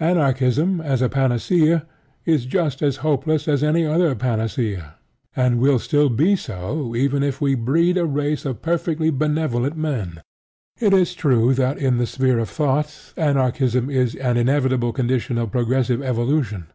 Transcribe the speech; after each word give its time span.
Anarchism, 0.00 0.82
as 0.82 1.00
a 1.00 1.08
panacea, 1.08 1.86
is 2.26 2.44
just 2.44 2.82
as 2.82 2.98
hopeless 2.98 3.48
as 3.48 3.64
any 3.64 3.86
other 3.86 4.14
panacea, 4.14 4.96
and 5.34 5.58
will 5.58 5.78
still 5.78 6.10
be 6.10 6.36
so 6.36 6.94
even 6.94 7.22
if 7.22 7.40
we 7.40 7.54
breed 7.54 7.96
a 7.96 8.04
race 8.04 8.44
of 8.44 8.60
perfectly 8.60 9.08
benevolent 9.08 9.78
men. 9.78 10.20
It 10.80 10.92
is 10.92 11.14
true 11.14 11.54
that 11.54 11.78
in 11.78 11.96
the 11.96 12.04
sphere 12.04 12.38
of 12.38 12.50
thought, 12.50 13.14
Anarchism 13.16 13.88
is 13.88 14.14
an 14.16 14.36
inevitable 14.36 14.92
condition 14.92 15.38
of 15.38 15.50
progressive 15.50 16.02
evolution. 16.02 16.66